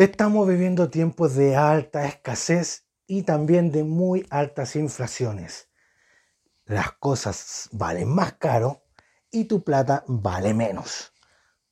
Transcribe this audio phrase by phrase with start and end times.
[0.00, 5.68] Estamos viviendo tiempos de alta escasez y también de muy altas inflaciones.
[6.64, 8.82] Las cosas valen más caro
[9.30, 11.12] y tu plata vale menos.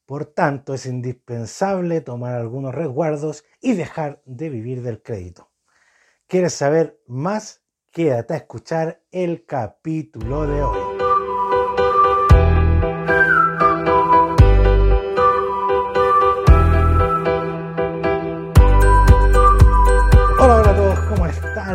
[0.05, 5.51] Por tanto, es indispensable tomar algunos resguardos y dejar de vivir del crédito.
[6.27, 7.63] ¿Quieres saber más?
[7.91, 10.88] Quédate a escuchar el capítulo de hoy.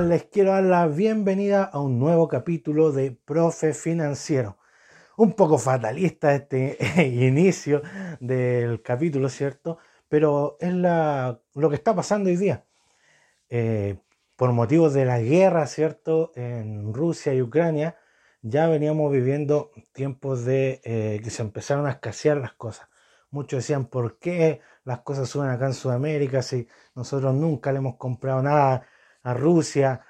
[0.08, 4.58] Les quiero dar la bienvenida a un nuevo capítulo de Profe Financiero.
[5.18, 7.82] Un poco fatalista este inicio
[8.20, 9.78] del capítulo, ¿cierto?
[10.08, 12.66] Pero es lo que está pasando hoy día.
[13.50, 13.98] Eh,
[14.36, 16.32] por motivos de la guerra, ¿cierto?
[16.36, 17.98] En Rusia y Ucrania,
[18.42, 22.88] ya veníamos viviendo tiempos de eh, que se empezaron a escasear las cosas.
[23.30, 27.96] Muchos decían, ¿por qué las cosas suben acá en Sudamérica si nosotros nunca le hemos
[27.98, 28.86] comprado nada
[29.24, 30.02] a Rusia,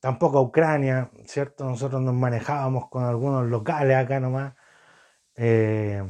[0.00, 1.64] tampoco a Ucrania, ¿cierto?
[1.64, 4.54] Nosotros nos manejábamos con algunos locales acá nomás.
[5.36, 6.02] Eh,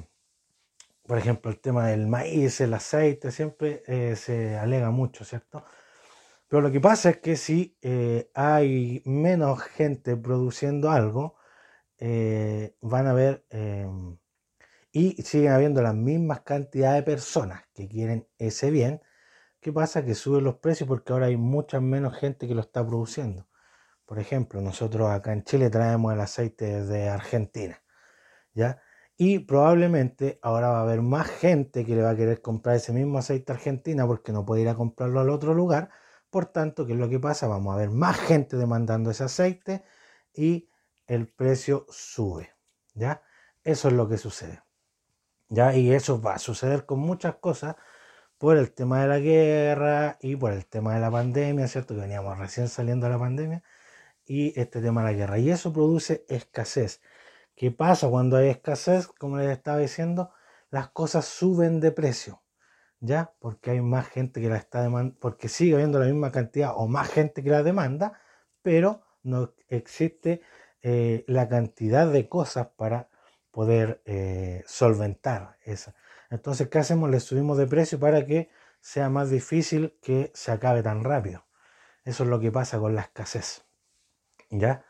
[1.06, 5.64] por ejemplo, el tema del maíz, el aceite, siempre eh, se alega mucho, ¿cierto?
[6.48, 11.36] Pero lo que pasa es que si eh, hay menos gente produciendo algo,
[12.80, 13.44] van a haber
[14.92, 19.02] y siguen habiendo las mismas cantidades de personas que quieren ese bien,
[19.68, 20.02] ¿Qué pasa?
[20.02, 23.46] Que suben los precios porque ahora hay mucha menos gente que lo está produciendo.
[24.06, 27.82] Por ejemplo, nosotros acá en Chile traemos el aceite de Argentina,
[28.54, 28.80] ¿ya?
[29.18, 32.94] Y probablemente ahora va a haber más gente que le va a querer comprar ese
[32.94, 35.90] mismo aceite Argentina porque no puede ir a comprarlo al otro lugar.
[36.30, 37.46] Por tanto, ¿qué es lo que pasa?
[37.46, 39.84] Vamos a ver más gente demandando ese aceite
[40.32, 40.70] y
[41.06, 42.54] el precio sube,
[42.94, 43.20] ¿ya?
[43.64, 44.62] Eso es lo que sucede.
[45.50, 45.74] ¿Ya?
[45.74, 47.76] Y eso va a suceder con muchas cosas
[48.38, 51.94] por el tema de la guerra y por el tema de la pandemia, ¿cierto?
[51.94, 53.62] Que veníamos recién saliendo de la pandemia
[54.26, 55.38] y este tema de la guerra.
[55.38, 57.00] Y eso produce escasez.
[57.56, 59.08] ¿Qué pasa cuando hay escasez?
[59.08, 60.32] Como les estaba diciendo,
[60.70, 62.42] las cosas suben de precio,
[63.00, 63.32] ¿ya?
[63.40, 66.86] Porque hay más gente que la está demandando, porque sigue habiendo la misma cantidad o
[66.88, 68.20] más gente que la demanda,
[68.62, 70.42] pero no existe
[70.82, 73.08] eh, la cantidad de cosas para
[73.50, 75.94] poder eh, solventar esa.
[76.30, 77.10] Entonces, ¿qué hacemos?
[77.10, 78.50] Le subimos de precio para que
[78.80, 81.44] sea más difícil que se acabe tan rápido.
[82.04, 83.66] Eso es lo que pasa con la escasez.
[84.50, 84.84] ¿Ya?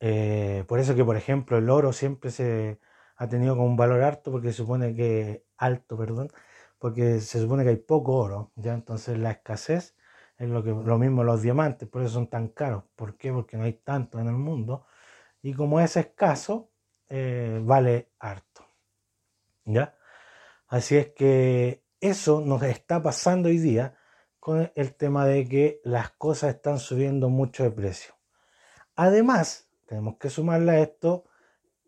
[0.00, 2.80] Eh, por eso que, por ejemplo, el oro siempre se
[3.16, 6.28] ha tenido como un valor alto porque se supone que alto, perdón,
[6.78, 8.74] porque se supone que hay poco oro, ¿ya?
[8.74, 9.96] Entonces la escasez
[10.38, 12.84] es lo que lo mismo los diamantes, por eso son tan caros.
[12.96, 13.32] ¿Por qué?
[13.32, 14.86] Porque no hay tanto en el mundo
[15.42, 16.70] y como es escaso,
[17.08, 18.66] eh, vale harto.
[19.64, 19.96] ¿Ya?
[20.72, 23.94] Así es que eso nos está pasando hoy día
[24.40, 28.14] con el tema de que las cosas están subiendo mucho de precio.
[28.96, 31.26] Además, tenemos que sumarle a esto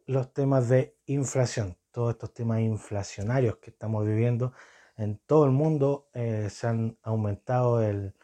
[0.04, 4.52] los temas de inflación, todos estos temas inflacionarios que estamos viviendo
[4.98, 8.14] en todo el mundo eh, se han aumentado el,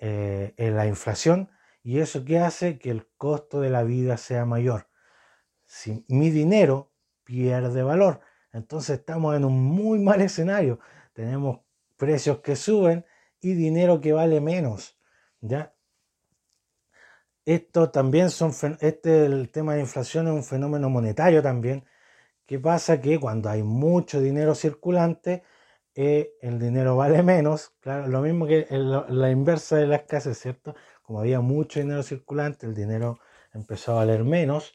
[0.00, 1.48] eh, la inflación
[1.84, 4.88] y eso que hace que el costo de la vida sea mayor.
[5.64, 6.90] Si mi dinero
[7.22, 8.20] pierde valor,
[8.56, 10.80] entonces estamos en un muy mal escenario.
[11.12, 11.60] Tenemos
[11.96, 13.04] precios que suben
[13.40, 14.98] y dinero que vale menos.
[15.40, 15.74] ¿ya?
[17.44, 21.84] Esto también son, este el tema de inflación es un fenómeno monetario también.
[22.46, 23.00] ¿Qué pasa?
[23.00, 25.42] Que cuando hay mucho dinero circulante,
[25.94, 27.74] eh, el dinero vale menos.
[27.80, 30.74] Claro, lo mismo que la inversa de las casas, ¿cierto?
[31.02, 33.18] Como había mucho dinero circulante, el dinero
[33.52, 34.74] empezó a valer menos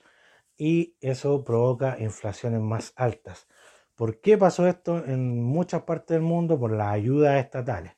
[0.58, 3.48] y eso provoca inflaciones más altas.
[4.02, 6.60] ¿Por qué pasó esto en muchas partes del mundo?
[6.60, 7.94] Por las ayudas estatales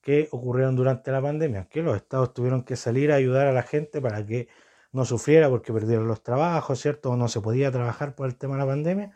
[0.00, 3.62] que ocurrieron durante la pandemia, que los estados tuvieron que salir a ayudar a la
[3.62, 4.48] gente para que
[4.90, 7.12] no sufriera porque perdieron los trabajos, ¿cierto?
[7.12, 9.12] O no se podía trabajar por el tema de la pandemia.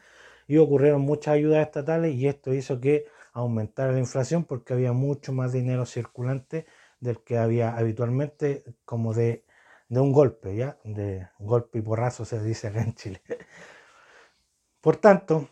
[0.47, 5.33] Y ocurrieron muchas ayudas estatales y esto hizo que aumentara la inflación porque había mucho
[5.33, 6.65] más dinero circulante
[7.01, 9.45] del que había habitualmente como de,
[9.89, 10.79] un golpe, ¿ya?
[10.85, 13.21] De golpe y porrazo se dice acá en Chile.
[14.81, 15.49] Por tanto,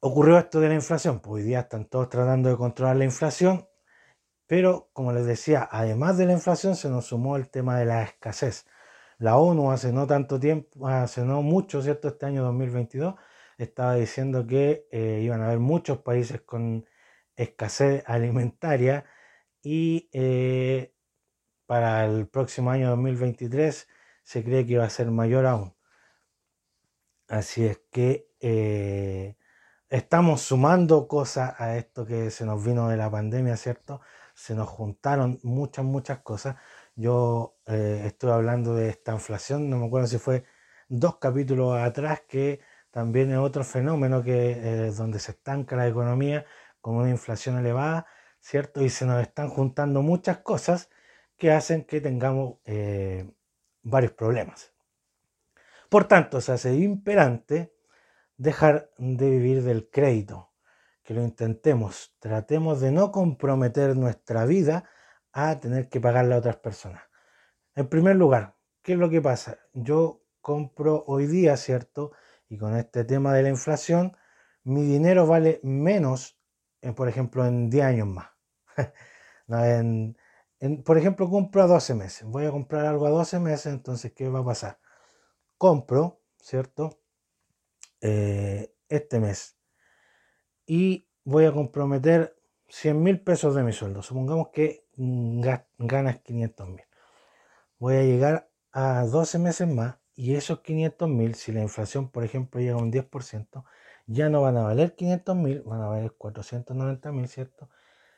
[0.00, 3.68] ocurrió esto de la inflación, pues hoy día están todos tratando de controlar la inflación,
[4.46, 8.02] pero como les decía, además de la inflación se nos sumó el tema de la
[8.04, 8.66] escasez.
[9.18, 12.08] La ONU hace no tanto tiempo, hace no mucho, ¿cierto?
[12.08, 13.14] Este año 2022
[13.58, 16.86] estaba diciendo que eh, iban a haber muchos países con
[17.36, 19.04] escasez alimentaria
[19.62, 20.94] y eh,
[21.66, 23.88] para el próximo año 2023
[24.22, 25.74] se cree que va a ser mayor aún.
[27.28, 29.37] Así es que eh,
[29.90, 34.00] estamos sumando cosas a esto que se nos vino de la pandemia, ¿cierto?
[34.38, 36.56] se nos juntaron muchas, muchas cosas.
[36.94, 40.44] Yo eh, estuve hablando de esta inflación, no me acuerdo si fue
[40.88, 42.60] dos capítulos atrás, que
[42.92, 46.46] también es otro fenómeno que es donde se estanca la economía
[46.80, 48.06] con una inflación elevada,
[48.40, 48.84] ¿cierto?
[48.84, 50.88] Y se nos están juntando muchas cosas
[51.36, 53.28] que hacen que tengamos eh,
[53.82, 54.72] varios problemas.
[55.88, 57.74] Por tanto, se hace imperante
[58.38, 60.52] dejar de vivir del crédito,
[61.02, 64.84] que lo intentemos, tratemos de no comprometer nuestra vida
[65.32, 67.02] a tener que pagarle a otras personas.
[67.74, 69.58] En primer lugar, ¿qué es lo que pasa?
[69.74, 72.12] Yo compro hoy día, ¿cierto?
[72.48, 74.16] Y con este tema de la inflación,
[74.64, 76.40] mi dinero vale menos,
[76.80, 78.28] eh, por ejemplo, en 10 años más.
[80.84, 82.24] por ejemplo, compro a 12 meses.
[82.24, 84.78] Voy a comprar algo a 12 meses, entonces, ¿qué va a pasar?
[85.56, 86.97] Compro, ¿cierto?
[88.00, 89.58] Eh, este mes
[90.68, 92.36] y voy a comprometer
[92.68, 94.02] 100 mil pesos de mi sueldo.
[94.02, 94.86] Supongamos que
[95.78, 96.84] ganas 500 mil.
[97.78, 102.24] Voy a llegar a 12 meses más y esos 500 mil, si la inflación, por
[102.24, 103.64] ejemplo, llega a un 10%,
[104.06, 107.70] ya no van a valer 500 mil, van a valer 490 mil, ¿cierto?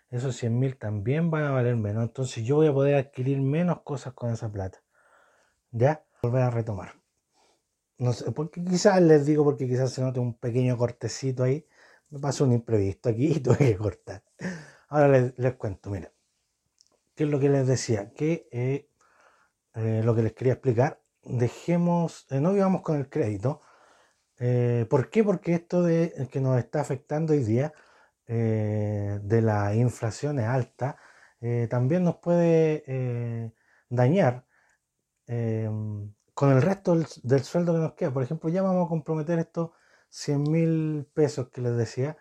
[0.08, 2.02] Esos 100 mil también van a valer menos.
[2.02, 4.82] Entonces yo voy a poder adquirir menos cosas con esa plata.
[5.70, 6.04] ¿Ya?
[6.22, 6.99] Volver a retomar.
[8.00, 11.66] No sé, porque quizás les digo, porque quizás se note un pequeño cortecito ahí
[12.10, 14.22] me pasó un imprevisto aquí y tuve que cortar.
[14.88, 16.10] Ahora les, cuento, mira,
[17.14, 18.12] ¿qué es lo que les decía?
[18.12, 18.88] Que eh,
[19.74, 23.60] eh, lo que les quería explicar, dejemos, eh, no vivamos con el crédito.
[24.88, 25.22] ¿Por qué?
[25.22, 27.74] Porque esto de que nos está afectando hoy día
[28.26, 30.96] de la inflación es alta,
[31.68, 33.52] también nos puede
[33.90, 34.46] dañar
[36.40, 38.14] con el resto del, sueldo que nos queda.
[38.14, 39.74] Por ejemplo, ya vamos a comprometer esto
[40.08, 42.16] 100 mil pesos que les decía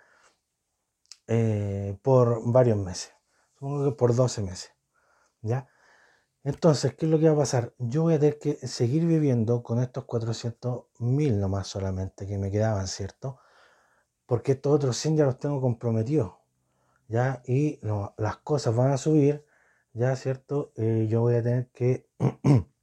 [1.28, 3.14] eh, por varios meses.
[3.54, 4.72] Supongo que por 12 meses.
[5.42, 5.70] ¿Ya?
[6.44, 7.74] Entonces, ¿qué es lo que va a pasar?
[7.78, 12.52] Yo voy a tener que seguir viviendo con estos 400 mil nomás solamente que me
[12.52, 13.40] quedaban, ¿cierto?
[14.26, 16.34] Porque estos otros 100 ya los tengo comprometidos.
[17.08, 17.42] ¿Ya?
[17.46, 17.80] Y
[18.18, 19.46] las cosas van a subir,
[19.94, 20.14] ¿ya?
[20.18, 20.74] ¿Cierto?
[20.76, 22.10] Eh, yo voy a tener que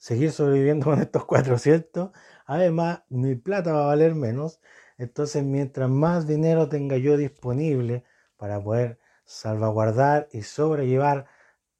[0.00, 2.10] seguir sobreviviendo con estos 400
[2.46, 4.60] Además, mi plata va a valer menos.
[4.98, 8.04] Entonces, mientras más dinero tenga yo disponible
[8.36, 11.26] para poder salvaguardar y sobrellevar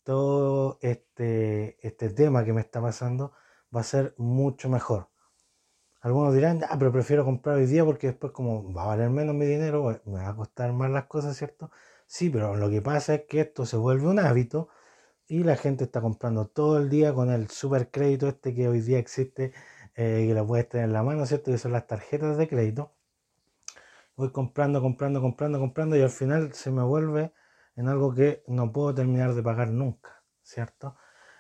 [0.04, 3.32] todo este, este tema que me está pasando,
[3.74, 5.08] va a ser mucho mejor.
[6.00, 9.34] Algunos dirán, ah, pero prefiero comprar hoy día porque después como va a valer menos
[9.34, 11.70] mi dinero, me va a costar más las cosas, ¿cierto?
[12.06, 14.68] Sí, pero lo que pasa es que esto se vuelve un hábito
[15.30, 18.98] y la gente está comprando todo el día con el supercrédito este que hoy día
[18.98, 19.52] existe
[19.94, 21.52] eh, que la puedes tener en la mano, ¿cierto?
[21.52, 22.92] Que son las tarjetas de crédito.
[24.16, 27.32] Voy comprando, comprando, comprando, comprando y al final se me vuelve
[27.76, 30.96] en algo que no puedo terminar de pagar nunca, ¿cierto?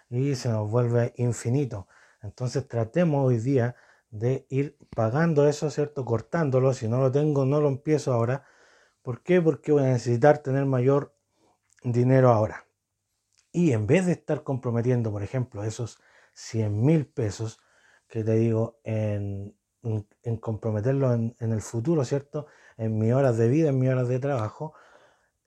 [0.08, 1.88] Y se nos vuelve infinito.
[2.22, 3.74] Entonces tratemos hoy día
[4.10, 6.04] de ir pagando eso, ¿cierto?
[6.04, 6.74] Cortándolo.
[6.74, 8.44] Si no lo tengo, no lo empiezo ahora.
[9.02, 9.42] ¿Por qué?
[9.42, 11.12] Porque voy a necesitar tener mayor
[11.82, 12.69] dinero ahora.
[13.52, 16.00] Y en vez de estar comprometiendo, por ejemplo, esos
[16.34, 17.60] 100 mil pesos,
[18.08, 19.56] que te digo, en,
[20.40, 22.46] comprometerlo en, el futuro, ¿cierto?
[22.76, 24.74] En mis horas de vida, en mis horas de trabajo,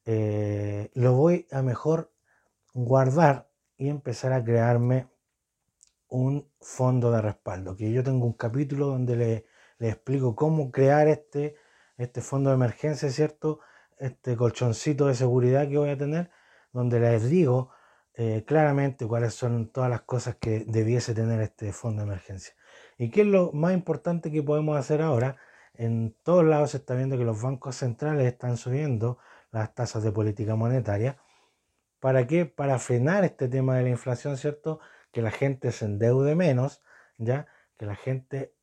[0.06, 2.12] eh, lo voy a mejor
[2.74, 5.08] guardar y empezar a crearme
[6.10, 7.76] un fondo de respaldo.
[7.76, 9.46] Que yo tengo un capítulo donde le,
[9.80, 11.56] le explico cómo crear este,
[11.98, 13.60] este fondo de emergencia, ¿cierto?
[13.98, 16.32] Este colchoncito de seguridad que voy a tener,
[16.72, 17.72] donde les digo
[18.16, 22.54] eh, claramente cuáles son todas las cosas que debiese tener este fondo de emergencia.
[22.98, 25.38] ¿Y qué es lo más importante que podemos hacer ahora?
[25.74, 29.18] En todos lados se está viendo que los bancos centrales están subiendo
[29.52, 31.18] las tasas de política monetaria.
[32.00, 32.46] ¿Para qué?
[32.46, 34.80] Para frenar este tema de la inflación, ¿cierto?
[35.12, 36.84] Que la gente se endeude menos,
[37.18, 37.48] ¿ya?
[37.78, 38.54] Que la gente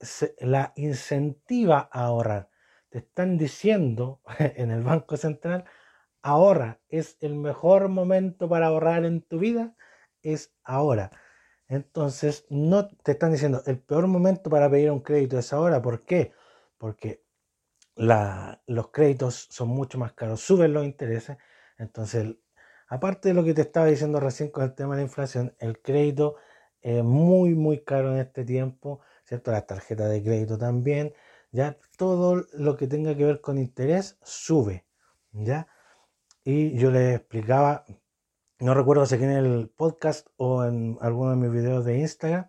[0.00, 2.48] se, la incentiva a ahorrar.
[2.88, 5.64] Te están diciendo en el Banco Central,
[6.26, 9.76] ahorra, es el mejor momento para ahorrar en tu vida,
[10.22, 11.10] es ahora.
[11.68, 15.80] Entonces, no te están diciendo, el peor momento para pedir un crédito es ahora.
[15.82, 16.32] ¿Por qué?
[16.78, 17.24] Porque
[17.96, 21.36] los créditos son mucho más caros, suben los intereses.
[21.78, 22.34] Entonces,
[22.88, 25.80] aparte de lo que te estaba diciendo recién con el tema de la inflación, el
[25.80, 26.36] crédito
[26.80, 29.52] es muy, muy caro en este tiempo, ¿cierto?
[29.52, 31.14] La tarjeta de crédito también,
[31.52, 34.86] ya todo lo que tenga que ver con interés sube,
[35.32, 35.68] ¿ya?
[36.48, 37.84] Y yo le explicaba,
[38.60, 42.48] no recuerdo si en el podcast o en alguno de mis videos de Instagram,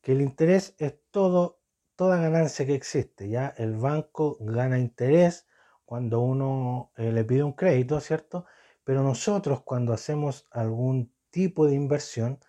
[0.00, 1.60] que el interés es todo,
[1.94, 3.28] toda ganancia que existe.
[3.28, 5.46] Ya el banco gana interés
[5.84, 8.46] cuando uno eh, le pide un crédito, ¿cierto?
[8.82, 12.40] Pero nosotros cuando hacemos algún tipo de inversión,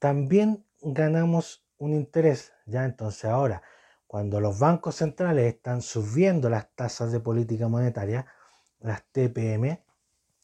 [0.00, 2.52] también ganamos un interés.
[2.66, 3.62] Ya entonces ahora,
[4.08, 8.26] cuando los bancos centrales están subiendo las tasas de política monetaria,
[8.80, 9.82] las TPM,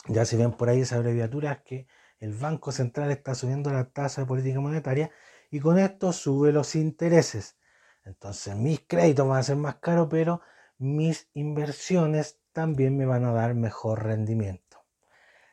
[0.08, 1.86] ya se ven por ahí esa abreviatura que
[2.18, 5.10] el Banco Central está subiendo la tasa de política monetaria
[5.50, 7.56] y con esto sube los intereses.
[8.04, 10.40] Entonces mis créditos van a ser más caros, pero
[10.78, 14.84] mis inversiones también me van a dar mejor rendimiento.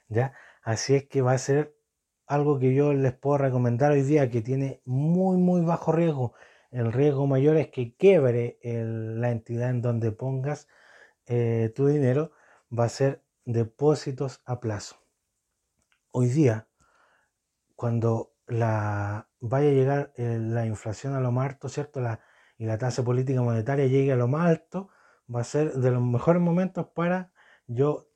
[0.08, 0.34] ¿Ya?
[0.62, 1.75] Así es que va a ser
[2.28, 6.34] algo que yo les puedo recomendar hoy día que tiene muy muy bajo riesgo.
[6.72, 10.68] El riesgo mayor es que quiebre la entidad en donde pongas
[11.28, 12.32] eh, tu dinero.
[12.77, 14.96] Va a ser depósitos a plazo.
[16.12, 16.68] Hoy día,
[17.75, 22.01] cuando la, vaya a llegar eh, la inflación a lo más alto, ¿cierto?
[22.58, 24.89] Y la tasa política monetaria llegue a lo más alto,
[25.34, 27.32] va a ser de los mejores momentos para
[27.68, 28.10] yo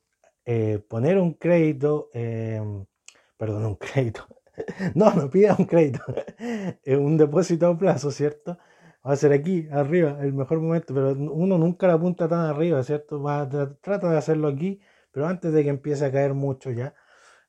[0.44, 2.84] eh, poner un crédito, em,
[3.36, 4.26] perdón, un crédito,
[4.94, 6.02] no, no pida un crédito,
[6.86, 8.58] un depósito a plazo, ¿cierto?
[9.08, 12.82] Va a ser aquí, arriba, el mejor momento, pero uno nunca la apunta tan arriba,
[12.82, 13.22] ¿cierto?
[13.22, 13.48] Va
[13.80, 14.80] trata de hacerlo aquí,
[15.12, 16.94] pero antes de que empiece a caer mucho ya.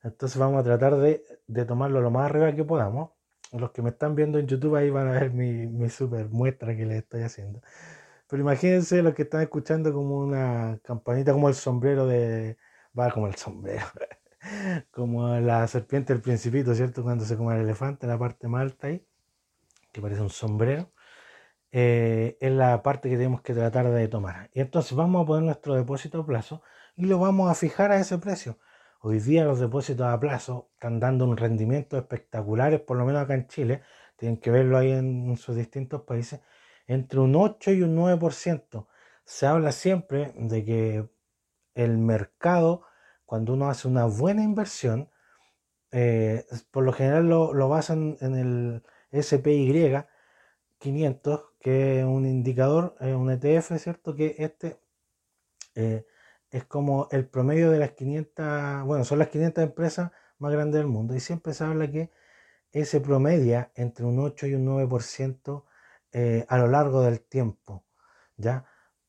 [0.03, 3.11] Entonces vamos a tratar de, de tomarlo lo más arriba que podamos
[3.51, 6.75] los que me están viendo en YouTube ahí van a ver mi, mi super muestra
[6.75, 7.61] que les estoy haciendo.
[8.27, 12.57] Pero imagínense los que están escuchando como una campanita, como el sombrero de.
[12.97, 13.85] Va como el sombrero.
[14.91, 17.03] como la serpiente del principito, ¿cierto?
[17.03, 19.05] Cuando se come el elefante, la parte más alta ahí,
[19.91, 20.91] que parece un sombrero.
[21.71, 24.49] Eh, es la parte que tenemos que tratar de tomar.
[24.53, 26.63] Y entonces vamos a poner nuestro depósito a plazo
[26.95, 28.57] y lo vamos a fijar a ese precio.
[29.01, 33.35] Hoy día los depósitos a plazo están dando un rendimiento espectaculares, por lo menos acá
[33.35, 33.81] en Chile,
[34.17, 36.41] tienen que verlo ahí en sus distintos países,
[36.87, 38.87] entre un 8 y un 9%.
[39.23, 41.09] Se habla siempre de que
[41.75, 42.83] el mercado,
[43.25, 45.09] cuando uno hace una buena inversión,
[45.91, 49.71] eh, por lo general lo, basan en el SPY
[50.79, 54.15] 500, que es un indicador, un ETF, ¿cierto?
[54.15, 54.79] Que este
[55.75, 56.05] eh,
[56.51, 60.87] es como el promedio de las 500, bueno, son las 500 empresas más grandes del
[60.87, 62.11] mundo y siempre se habla que
[62.71, 65.65] ese promedia entre un 8 y un 9%
[66.11, 67.85] eh, a lo largo del tiempo,
[68.37, 68.65] ¿ya?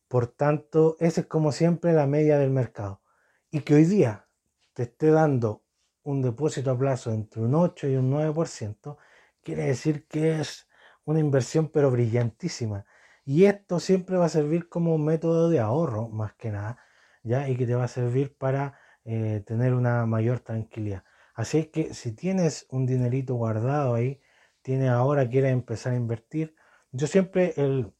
[0.08, 3.02] Por tanto, esa es como siempre la media del mercado.
[3.50, 4.28] Y que hoy día
[4.74, 5.64] te esté dando
[6.02, 8.96] un depósito a plazo entre un 8 y un 9%,
[9.42, 10.68] quiere decir que es
[11.04, 12.86] una inversión pero brillantísima.
[13.24, 16.78] Y esto siempre va a servir como método de ahorro, más que nada,
[17.22, 17.48] ¿ya?
[17.48, 21.04] Y que te va a servir para eh, tener una mayor tranquilidad.
[21.34, 24.20] Así que si tienes un dinerito guardado ahí,
[24.62, 26.54] tienes ahora, quieres empezar a invertir,
[26.92, 27.92] yo siempre el,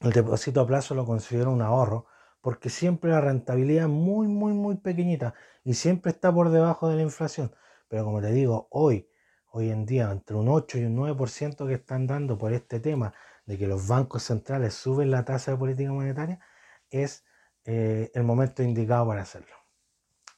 [0.00, 2.06] el depósito a plazo lo considero un ahorro,
[2.40, 6.96] porque siempre la rentabilidad es muy, muy, muy pequeñita y siempre está por debajo de
[6.96, 7.54] la inflación.
[7.88, 9.09] Pero como te digo, hoy,
[9.52, 13.12] hoy en día, entre un 8 y un 9% que están dando por este tema
[13.46, 16.40] de que los bancos centrales suben la tasa de política monetaria,
[16.88, 17.24] es
[17.64, 19.56] eh, el momento indicado para hacerlo.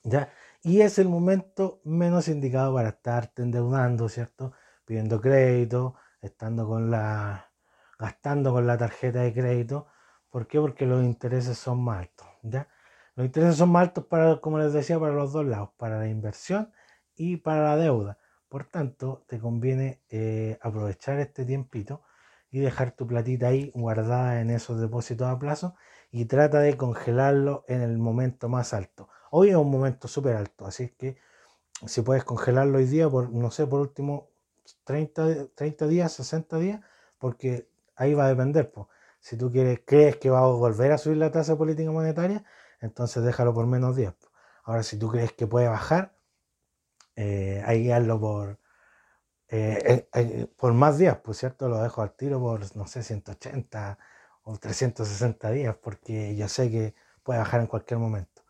[0.02, 0.32] ¿ya?
[0.62, 4.52] Y es el momento menos indicado para estarte endeudando, ¿cierto?
[4.84, 7.52] Pidiendo crédito, estando con la,
[7.98, 9.86] gastando con la tarjeta de crédito.
[10.30, 10.60] ¿Por qué?
[10.60, 12.26] Porque los intereses son más altos.
[12.42, 12.68] ¿ya?
[13.14, 16.08] Los intereses son más altos para, como les decía, para los dos lados, para la
[16.08, 16.72] inversión
[17.14, 18.18] y para la deuda.
[18.52, 22.02] Por tanto, te conviene eh, aprovechar este tiempito
[22.50, 25.74] y dejar tu platita ahí guardada en esos depósitos a plazo
[26.10, 29.08] y trata de congelarlo en el momento más alto.
[29.30, 31.16] Hoy es un momento súper alto, así que
[31.86, 34.28] si puedes congelarlo hoy día, por, no sé, por último
[34.84, 36.80] 30, 30 días, 60 días,
[37.18, 38.70] porque ahí va a depender.
[38.70, 38.86] Pues.
[39.18, 42.44] Si tú quieres, crees que va a volver a subir la tasa política monetaria,
[42.82, 44.14] entonces déjalo por menos días.
[44.64, 46.12] Ahora, si tú crees que puede bajar,
[47.16, 48.58] eh, ahí hazlo por,
[49.48, 53.98] eh, eh, por más días, pues cierto, lo dejo al tiro por, no sé, 180
[54.44, 58.42] o 360 días, porque yo sé que puede bajar en cualquier momento.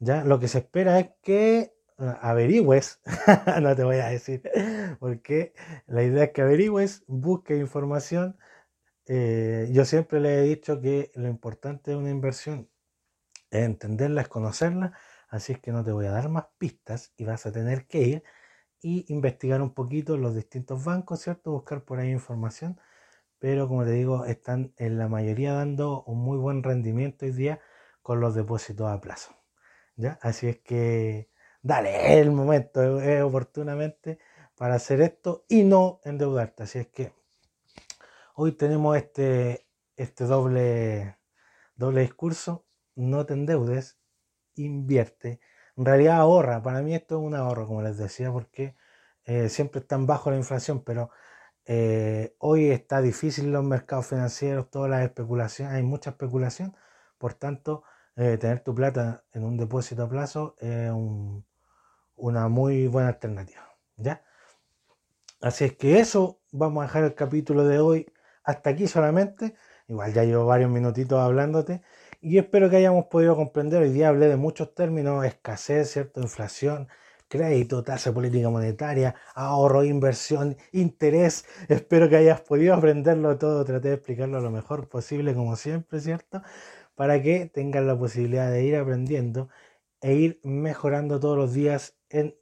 [0.00, 3.00] Ya, lo que se espera es que eh, averigües,
[3.62, 4.42] no te voy a decir,
[5.00, 5.54] porque
[5.86, 8.36] la idea es que averigües, busques información.
[9.06, 12.68] Eh, yo siempre le he dicho que lo importante de una inversión
[13.50, 14.92] es entenderla, es conocerla,
[15.34, 18.02] así es que no te voy a dar más pistas y vas a tener que
[18.02, 18.24] ir
[18.80, 21.52] y investigar un poquito los distintos bancos, ¿cierto?
[21.52, 22.78] Buscar por ahí información
[23.44, 27.60] pero como te digo, están en la mayoría dando un muy buen rendimiento hoy día
[28.00, 29.36] con los depósitos a plazo.
[29.96, 30.18] ¿ya?
[30.22, 31.28] Así es que
[31.60, 34.18] dale, el momento es oportunamente
[34.56, 36.62] para hacer esto y no endeudarte.
[36.62, 37.12] Así es que
[38.34, 41.18] hoy tenemos este, este doble,
[41.76, 42.64] doble discurso,
[42.94, 43.98] no te endeudes,
[44.56, 45.40] invierte,
[45.76, 46.62] en realidad ahorra.
[46.62, 48.76] Para mí esto es un ahorro, como les decía, porque
[49.24, 51.10] eh, siempre están bajo la inflación, pero
[51.66, 56.76] eh, hoy está difícil los mercados financieros, todas las especulaciones, hay mucha especulación,
[57.18, 57.84] por tanto,
[58.16, 60.90] eh, tener tu plata en un depósito a plazo es
[62.16, 63.76] una muy buena alternativa.
[63.96, 64.24] ¿ya?
[65.40, 68.12] Así es que eso, vamos a dejar el capítulo de hoy
[68.44, 69.54] hasta aquí solamente.
[69.88, 71.82] Igual ya llevo varios minutitos hablándote
[72.24, 73.82] y espero que hayamos podido comprender.
[73.82, 76.22] Hoy día hablé de muchos términos, escasez, ¿cierto?
[76.22, 76.88] Inflación,
[77.28, 81.44] crédito, tasa política monetaria, ahorro, inversión, interés.
[81.68, 83.62] Espero que hayas podido aprenderlo todo.
[83.66, 86.42] Traté de explicarlo lo mejor posible, como siempre, ¿cierto?
[86.94, 89.50] Para que tengas la posibilidad de ir aprendiendo
[90.00, 92.34] e ir mejorando todos los días en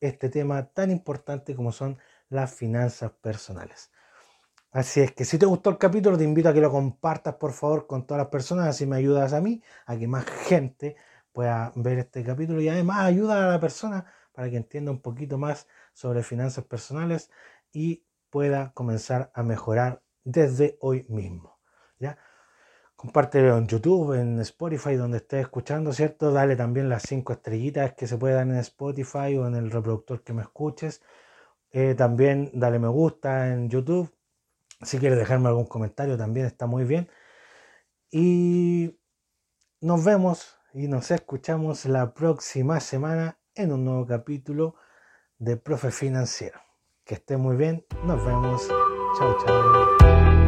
[0.00, 1.98] este tema tan importante como son
[2.30, 3.92] las finanzas personales.
[4.72, 7.52] Así es que si te gustó el capítulo, te invito a que lo compartas por
[7.52, 10.96] favor con todas las personas, así me ayudas a mí, a que más gente
[11.32, 15.38] pueda ver este capítulo y además ayuda a la persona para que entienda un poquito
[15.38, 17.30] más sobre finanzas personales
[17.72, 21.58] y pueda comenzar a mejorar desde hoy mismo.
[21.98, 22.16] ¿ya?
[22.94, 26.30] Compártelo en YouTube, en Spotify, donde estés escuchando, ¿cierto?
[26.32, 30.32] Dale también las cinco estrellitas que se puedan en Spotify o en el reproductor que
[30.32, 31.02] me escuches.
[31.72, 34.12] Eh, también dale me gusta en YouTube
[34.82, 37.08] si quieres dejarme algún comentario también está muy bien.
[38.10, 38.98] Y
[39.80, 44.76] nos vemos y nos escuchamos la próxima semana en un nuevo capítulo
[45.38, 46.60] de Profe Financiero.
[47.04, 47.84] Que esté muy bien.
[48.04, 48.68] Nos vemos.
[49.18, 50.39] Chao, chao.